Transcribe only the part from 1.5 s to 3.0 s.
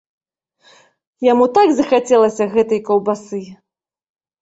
так захацелася гэтай